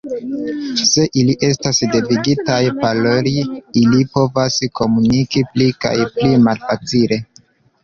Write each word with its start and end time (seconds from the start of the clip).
Se 0.91 1.03
ili 1.23 1.35
estas 1.47 1.81
devigitaj 1.95 2.57
paroli, 2.79 3.35
ili 3.83 4.01
povas 4.17 4.59
komuniki 4.81 5.45
pli 5.53 5.71
kaj 5.87 5.95
pli 6.19 6.35
malfacile. 6.49 7.25